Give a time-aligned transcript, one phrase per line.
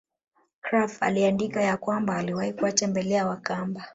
[0.61, 3.85] Krapf aliandika ya kwamba aliwahi kuwatembela Wakamba